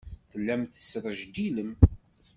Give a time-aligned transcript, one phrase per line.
[0.29, 1.71] Tellam tesrejdilem.